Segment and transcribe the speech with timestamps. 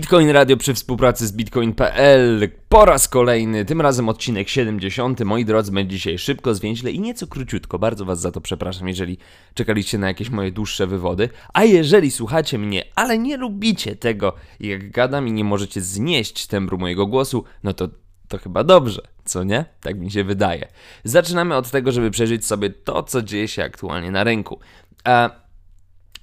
[0.00, 5.20] Bitcoin Radio przy współpracy z Bitcoin.pl po raz kolejny, tym razem odcinek 70.
[5.20, 7.78] Moi drodzy, będzie dzisiaj szybko, zwięźle i nieco króciutko.
[7.78, 9.18] Bardzo Was za to przepraszam, jeżeli
[9.54, 11.28] czekaliście na jakieś moje dłuższe wywody.
[11.54, 16.78] A jeżeli słuchacie mnie, ale nie lubicie tego, jak gadam i nie możecie znieść tembru
[16.78, 17.88] mojego głosu, no to
[18.28, 19.64] to chyba dobrze, co nie?
[19.80, 20.68] Tak mi się wydaje.
[21.04, 24.58] Zaczynamy od tego, żeby przeżyć sobie to, co dzieje się aktualnie na rynku.
[25.04, 25.30] A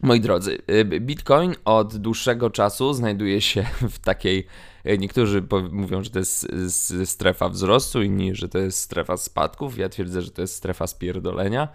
[0.02, 3.66] Moi drodzy, y, Bitcoin od dłuższego czasu znajduje się
[3.96, 4.48] w takiej.
[4.86, 6.48] Y, niektórzy mówią, że to jest
[7.06, 9.78] strefa wzrostu, inni, że to jest strefa spadków.
[9.78, 11.68] Ja twierdzę, że to jest strefa spierdolenia.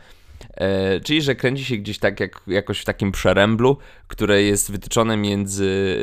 [0.54, 3.76] E, czyli, że kręci się gdzieś tak jak, jakoś w takim przeręblu,
[4.08, 5.98] które jest wytyczone między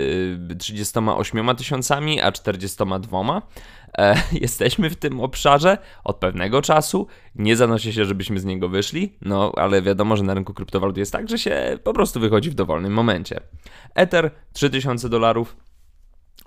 [0.59, 3.41] 38 y, tysiącami a 42.
[3.97, 7.07] E, jesteśmy w tym obszarze od pewnego czasu.
[7.35, 11.11] Nie zanosi się, żebyśmy z niego wyszli, no ale wiadomo, że na rynku kryptowalut jest
[11.11, 13.39] tak, że się po prostu wychodzi w dowolnym momencie.
[13.95, 15.55] Ether 3000 dolarów,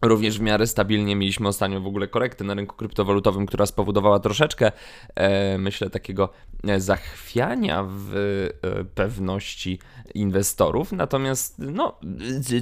[0.02, 4.72] Również w miarę stabilnie mieliśmy ostatnio w ogóle korektę na rynku kryptowalutowym, która spowodowała troszeczkę,
[5.14, 6.28] e, myślę, takiego
[6.68, 8.16] e, zachwiania w
[8.62, 9.78] e, pewności
[10.14, 10.92] inwestorów.
[10.92, 11.98] Natomiast, no,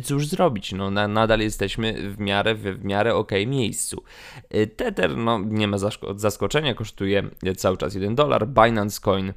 [0.05, 0.73] cóż zrobić?
[0.73, 4.03] No, na, nadal jesteśmy w miarę, w, w miarę ok miejscu.
[4.51, 5.77] E, Tether, no, nie ma
[6.17, 7.23] zaskoczenia, kosztuje
[7.57, 8.49] cały czas 1 dolar.
[8.49, 9.33] Binance Coin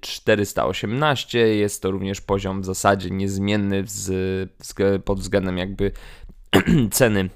[0.00, 4.10] 418 e, jest to również poziom w zasadzie niezmienny z,
[5.04, 5.92] pod względem jakby
[6.90, 7.30] ceny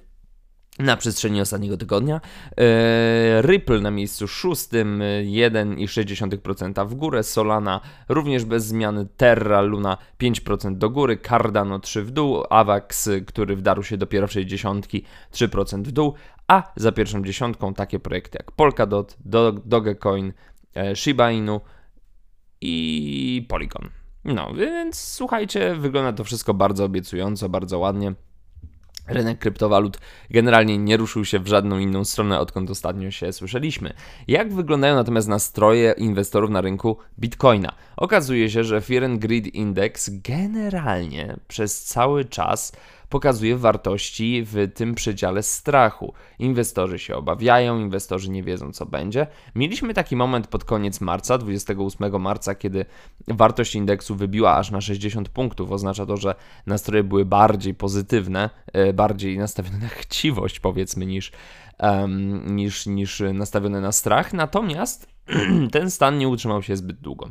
[0.79, 2.21] na przestrzeni ostatniego tygodnia.
[2.59, 10.77] E, Ripple na miejscu szóstym 1,6% w górę, Solana również bez zmiany, Terra Luna 5%
[10.77, 14.89] do góry, Cardano 3 w dół, Avax, który wdarł się dopiero w 60
[15.33, 16.15] 3% w dół,
[16.49, 19.17] a za pierwszą dziesiątką takie projekty jak Polkadot,
[19.65, 20.33] Dogecoin,
[20.77, 21.61] e, Shiba Inu
[22.61, 23.89] i Polygon.
[24.25, 28.15] No, więc słuchajcie, wygląda to wszystko bardzo obiecująco, bardzo ładnie.
[29.07, 29.99] Rynek kryptowalut
[30.31, 33.93] generalnie nie ruszył się w żadną inną stronę, odkąd ostatnio się słyszeliśmy.
[34.29, 37.73] Jak wyglądają natomiast nastroje inwestorów na rynku Bitcoina?
[37.97, 42.73] Okazuje się, że Fear and Greed Index generalnie przez cały czas
[43.13, 46.15] pokazuje wartości w tym przedziale strachu.
[46.39, 49.27] Inwestorzy się obawiają, inwestorzy nie wiedzą co będzie.
[49.55, 52.85] Mieliśmy taki moment pod koniec marca, 28 marca, kiedy
[53.29, 55.73] wartość indeksu wybiła aż na 60 punktów.
[55.73, 56.35] Oznacza to, że
[56.67, 61.33] nastroje były bardziej pozytywne, e, bardziej nastawione na chciwość powiedzmy niż,
[61.79, 64.33] um, niż, niż nastawione na strach.
[64.33, 65.07] Natomiast
[65.73, 67.29] ten stan nie utrzymał się zbyt długo.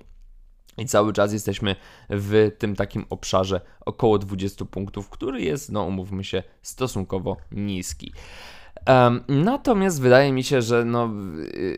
[0.78, 1.76] I cały czas jesteśmy
[2.10, 8.14] w tym takim obszarze około 20 punktów, który jest, no umówmy się, stosunkowo niski.
[8.88, 11.10] Um, natomiast wydaje mi się, że no,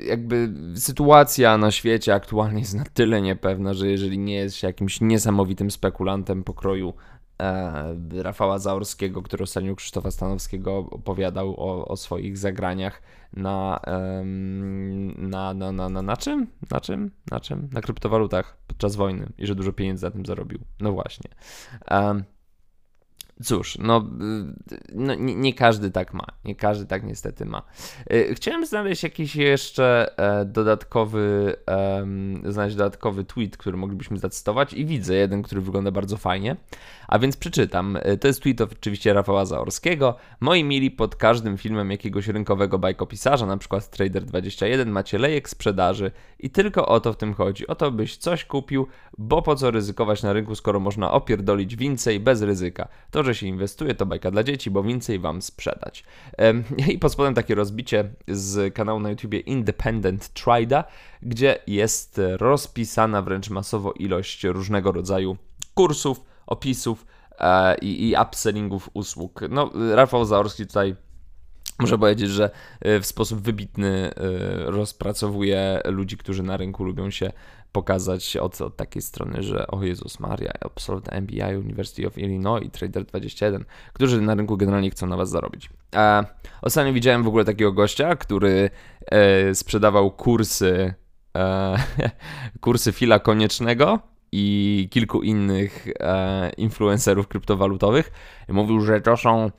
[0.07, 5.01] jakby sytuacja na świecie aktualnie jest na tyle niepewna, że jeżeli nie jest się jakimś
[5.01, 6.93] niesamowitym spekulantem pokroju
[8.13, 13.01] Rafała Zaorskiego, który ostatnio Krzysztofa Stanowskiego opowiadał o, o swoich zagraniach
[13.33, 13.79] na,
[15.17, 16.47] na, na, na, na, na czym?
[16.71, 17.11] Na czym?
[17.31, 17.69] Na czym?
[17.71, 20.59] Na kryptowalutach podczas wojny i że dużo pieniędzy na tym zarobił.
[20.79, 21.29] No właśnie.
[23.44, 24.05] Cóż, no,
[24.71, 26.25] y, no nie, nie, każdy tak ma.
[26.45, 27.61] Nie każdy tak niestety ma.
[28.13, 31.55] Y, chciałem znaleźć jakiś jeszcze e, dodatkowy,
[32.45, 36.55] znaleźć dodatkowy tweet, który moglibyśmy zacytować i widzę jeden, który wygląda bardzo fajnie.
[37.07, 37.95] A więc przeczytam.
[37.95, 40.15] Y, to jest tweet oczywiście Rafała Zaorskiego.
[40.39, 46.50] Moi mili, pod każdym filmem jakiegoś rynkowego bajkopisarza, na przykład Trader21, macie lejek sprzedaży i
[46.50, 47.67] tylko o to w tym chodzi.
[47.67, 52.19] O to, byś coś kupił, bo po co ryzykować na rynku, skoro można opierdolić więcej
[52.19, 52.88] bez ryzyka.
[53.11, 56.03] To że się inwestuje, to bajka dla dzieci, bo więcej wam sprzedać.
[56.94, 60.84] I pod spodem takie rozbicie z kanału na YouTubie Independent Trida,
[61.22, 65.38] gdzie jest rozpisana wręcz masowo ilość różnego rodzaju
[65.73, 67.06] kursów, opisów
[67.39, 69.41] e, i, i upsellingów usług.
[69.50, 70.95] No, Rafał Zaorski tutaj
[71.79, 72.50] Muszę powiedzieć, że
[72.81, 74.12] e, w sposób wybitny e,
[74.71, 77.31] rozpracowuje ludzi, którzy na rynku lubią się
[77.73, 83.63] pokazać od, od takiej strony, że o Jezus Maria, absolut MBI, University of Illinois, Trader21,
[83.93, 85.69] którzy na rynku generalnie chcą na was zarobić.
[85.95, 86.23] E,
[86.61, 88.69] ostatnio widziałem w ogóle takiego gościa, który
[89.05, 90.93] e, sprzedawał kursy
[91.37, 91.75] e,
[92.61, 93.99] kursy Fila Koniecznego
[94.31, 98.11] i kilku innych e, influencerów kryptowalutowych.
[98.49, 99.51] Mówił, że to są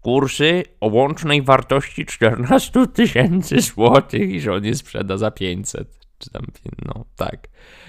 [0.00, 6.30] kursy o łącznej wartości 14 tysięcy złotych i że on je sprzeda za 500 czy
[6.30, 6.46] tam,
[6.84, 7.48] no tak.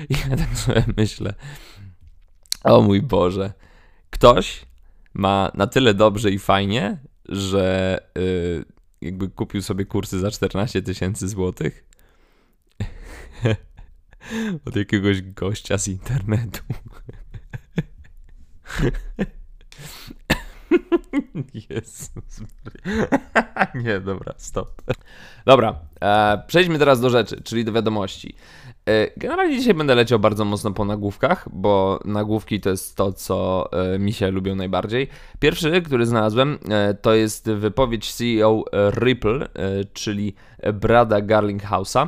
[0.09, 1.33] I ja tak sobie myślę,
[2.63, 3.53] o mój Boże,
[4.09, 4.65] ktoś
[5.13, 6.97] ma na tyle dobrze i fajnie,
[7.29, 8.65] że yy,
[9.01, 11.85] jakby kupił sobie kursy za 14 tysięcy złotych
[14.65, 16.61] od jakiegoś gościa z internetu.
[21.69, 22.11] Jezus.
[23.83, 24.81] Nie, dobra, stop.
[25.45, 28.35] Dobra, e, przejdźmy teraz do rzeczy, czyli do wiadomości.
[28.89, 33.69] E, generalnie dzisiaj będę leciał bardzo mocno po nagłówkach, bo nagłówki to jest to, co
[33.71, 35.07] e, mi się lubią najbardziej.
[35.39, 39.47] Pierwszy, który znalazłem, e, to jest wypowiedź CEO Ripple,
[39.93, 40.35] czyli
[40.73, 42.07] Brada Garlinghouse'a.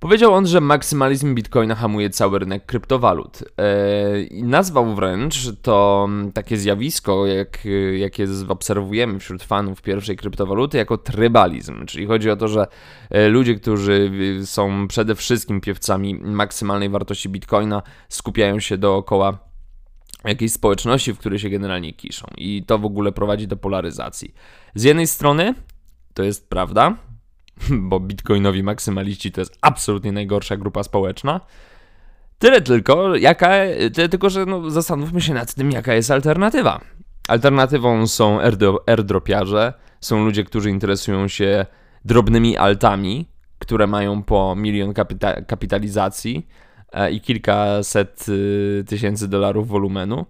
[0.00, 3.44] Powiedział on, że maksymalizm bitcoina hamuje cały rynek kryptowalut.
[3.58, 7.58] Eee, nazwał wręcz to takie zjawisko, jak,
[7.98, 11.86] jakie obserwujemy wśród fanów pierwszej kryptowaluty, jako trybalizm.
[11.86, 12.66] Czyli chodzi o to, że
[13.10, 14.10] e, ludzie, którzy
[14.44, 19.38] są przede wszystkim piewcami maksymalnej wartości bitcoina, skupiają się dookoła
[20.24, 22.26] jakiejś społeczności, w której się generalnie kiszą.
[22.36, 24.34] I to w ogóle prowadzi do polaryzacji.
[24.74, 25.54] Z jednej strony
[26.14, 26.96] to jest prawda,
[27.88, 31.40] bo bitcoinowi maksymaliści to jest absolutnie najgorsza grupa społeczna.
[32.38, 33.50] Tyle tylko, jaka,
[33.94, 36.80] tyle tylko, że no, zastanówmy się nad tym, jaka jest alternatywa.
[37.28, 38.40] Alternatywą są
[38.86, 41.66] airdropiarze, są ludzie, którzy interesują się
[42.04, 43.28] drobnymi altami,
[43.58, 46.48] które mają po milion kapita kapitalizacji
[46.92, 50.26] e, i kilkaset y, tysięcy dolarów wolumenu.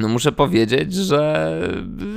[0.00, 1.52] No muszę powiedzieć, że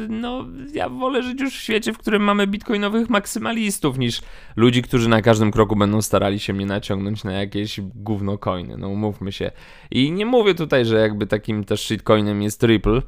[0.09, 4.21] no, ja wolę żyć już w świecie, w którym mamy bitcoinowych maksymalistów, niż
[4.55, 8.77] ludzi, którzy na każdym kroku będą starali się mnie naciągnąć na jakieś gówno coiny.
[8.77, 9.51] No umówmy się.
[9.91, 13.01] I nie mówię tutaj, że jakby takim też shitcoinem jest Ripple,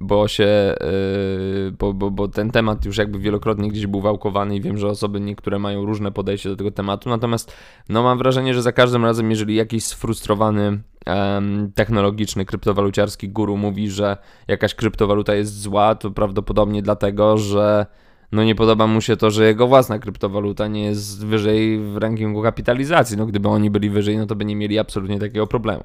[0.00, 4.60] bo się, yy, bo, bo, bo ten temat już jakby wielokrotnie gdzieś był wałkowany i
[4.60, 7.56] wiem, że osoby niektóre mają różne podejście do tego tematu, natomiast
[7.88, 10.82] no mam wrażenie, że za każdym razem, jeżeli jakiś sfrustrowany
[11.74, 14.16] technologiczny, kryptowaluciarski guru mówi, że
[14.48, 17.86] jakaś kryptowaluta jest zła, to prawdopodobnie dlatego, że
[18.32, 22.42] no nie podoba mu się to, że jego własna kryptowaluta nie jest wyżej w rankingu
[22.42, 23.16] kapitalizacji.
[23.16, 25.82] No gdyby oni byli wyżej, no to by nie mieli absolutnie takiego problemu.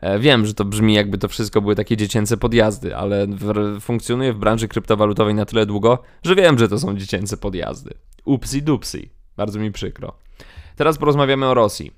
[0.00, 3.26] E, wiem, że to brzmi jakby to wszystko były takie dziecięce podjazdy, ale
[3.80, 7.94] funkcjonuję w branży kryptowalutowej na tyle długo, że wiem, że to są dziecięce podjazdy.
[8.24, 9.10] Upsi dupsi.
[9.36, 10.12] Bardzo mi przykro.
[10.76, 11.92] Teraz porozmawiamy o Rosji.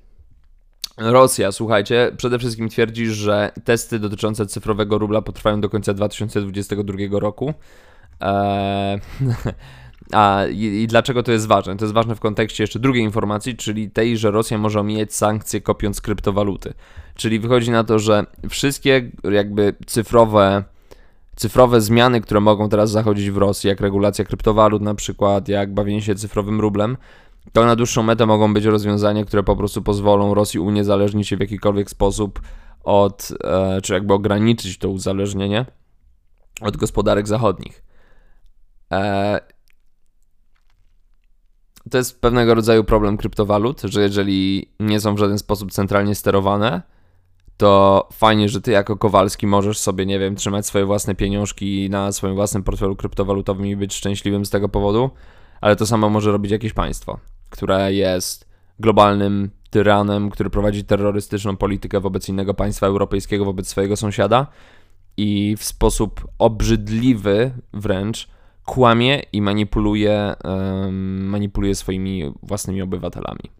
[0.99, 7.55] Rosja, słuchajcie, przede wszystkim twierdzi, że testy dotyczące cyfrowego rubla potrwają do końca 2022 roku.
[8.21, 9.01] Eee,
[10.13, 11.77] a i, i, dlaczego to jest ważne?
[11.77, 15.61] To jest ważne w kontekście jeszcze drugiej informacji, czyli tej, że Rosja może omijać sankcje
[15.61, 16.75] kopiąc kryptowaluty.
[17.15, 20.65] Czyli wychodzi na to, że wszystkie jakby cyfrowe
[21.37, 26.03] cyfrowe zmiany, które mogą teraz zachodzić w Rosji, jak regulacja kryptowalut na przykład, jak bawienie
[26.03, 26.97] się cyfrowym rublem,
[27.53, 31.41] to na dłuższą metę mogą być rozwiązania, które po prostu pozwolą Rosji uniezależnić się w
[31.41, 32.41] jakikolwiek sposób
[32.85, 35.67] od, e, czy jakby ograniczyć to uzależnienie
[36.61, 37.83] od gospodarek zachodnich.
[41.91, 46.83] To jest pewnego rodzaju problem kryptowalut, że jeżeli nie są w żaden sposób centralnie sterowane,
[47.57, 52.13] to fajnie, że ty jako Kowalski możesz sobie, nie wiem, trzymać swoje własne pieniążki na
[52.13, 55.11] swoim własnym portfelu kryptowalutowym i być szczęśliwym z tego powodu,
[55.61, 57.19] ale to samo może robić jakieś państwo,
[57.51, 58.49] które jest
[58.79, 64.47] globalnym tyranem, który prowadzi terrorystyczną politykę wobec innego państwa europejskiego, wobec swojego sąsiada
[65.17, 68.29] i w sposób obrzydliwy wręcz
[68.65, 70.35] kłamie i manipuluje,
[71.21, 73.51] manipuluje swoimi własnymi obywatelami.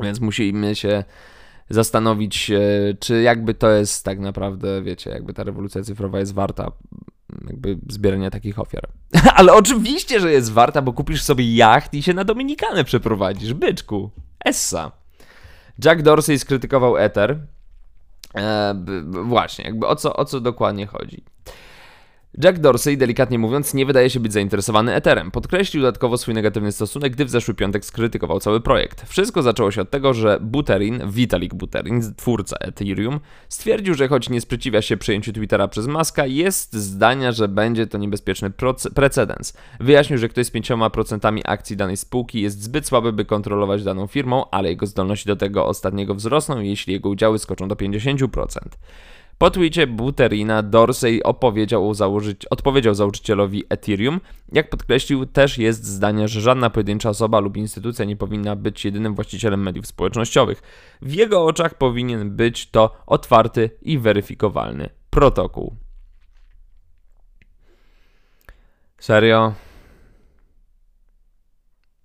[0.00, 1.04] Więc musimy się
[1.70, 2.50] zastanowić,
[3.00, 6.72] czy jakby to jest tak naprawdę, wiecie, jakby ta rewolucja cyfrowa jest warta
[7.46, 8.88] jakby zbierania takich ofiar.
[9.36, 14.10] Ale oczywiście, że jest warta, bo kupisz sobie jacht i się na Dominikanę przeprowadzisz, byczku.
[14.44, 14.92] Essa.
[15.84, 17.46] Jack Dorsey skrytykował Ether.
[18.34, 18.74] E,
[19.24, 21.24] właśnie, jakby o co, o co dokładnie chodzi.
[22.38, 25.30] Jack Dorsey, delikatnie mówiąc, nie wydaje się być zainteresowany Etherem.
[25.30, 29.08] Podkreślił dodatkowo swój negatywny stosunek, gdy w zeszły piątek skrytykował cały projekt.
[29.08, 34.40] Wszystko zaczęło się od tego, że Buterin, Vitalik Buterin, twórca Ethereum, stwierdził, że choć nie
[34.40, 38.50] sprzeciwia się przyjęciu Twittera przez Maska, jest zdania, że będzie to niebezpieczny
[38.94, 39.52] precedens.
[39.80, 44.50] Wyjaśnił, że ktoś z 5% akcji danej spółki jest zbyt słaby, by kontrolować daną firmą,
[44.50, 48.58] ale jego zdolności do tego ostatniego wzrosną, jeśli jego udziały skoczą do 50%.
[49.42, 54.20] Po twicie Buterina Dorsey opowiedział założyć, odpowiedział założycielowi Ethereum.
[54.52, 59.14] Jak podkreślił, też jest zdania, że żadna pojedyncza osoba lub instytucja nie powinna być jedynym
[59.14, 60.62] właścicielem mediów społecznościowych.
[61.02, 65.76] W jego oczach powinien być to otwarty i weryfikowalny protokół.
[68.98, 69.54] Serio?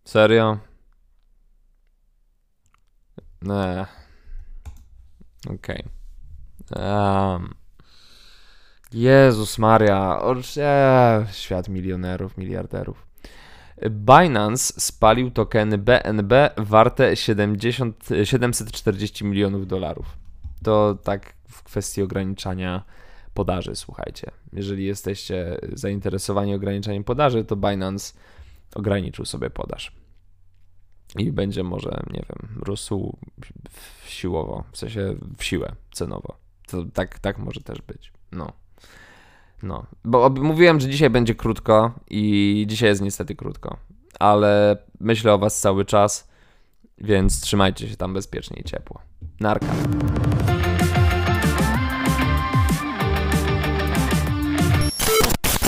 [0.05, 0.57] Serio?
[3.41, 3.85] Nie.
[5.45, 5.55] Okej.
[5.55, 5.96] Okay.
[6.75, 7.53] Um,
[8.93, 10.21] Jezus Maria,
[10.57, 13.07] e, świat milionerów, miliarderów.
[13.89, 20.17] Binance spalił tokeny BNB warte 70, 740 milionów dolarów.
[20.63, 22.83] To tak w kwestii ograniczania
[23.33, 24.31] podaży, słuchajcie.
[24.53, 28.13] Jeżeli jesteście zainteresowani ograniczeniem podaży, to Binance
[28.75, 29.91] ograniczył sobie podaż.
[31.15, 33.17] I będzie może, nie wiem, rósł
[34.05, 36.46] siłowo, w sensie w siłę cenowo.
[36.67, 38.13] To tak, tak może też być.
[38.31, 38.53] No.
[39.63, 43.77] No, bo mówiłem, że dzisiaj będzie krótko i dzisiaj jest niestety krótko,
[44.19, 46.27] ale myślę o Was cały czas,
[46.97, 49.01] więc trzymajcie się tam bezpiecznie i ciepło.
[49.39, 49.67] Narka.